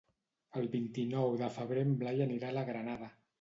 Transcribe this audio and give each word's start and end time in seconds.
El 0.61 0.63
vint-i-nou 0.75 1.35
de 1.41 1.49
febrer 1.59 1.85
en 1.89 1.93
Blai 2.01 2.25
anirà 2.27 2.51
a 2.51 2.57
la 2.61 2.65
Granada. 2.73 3.13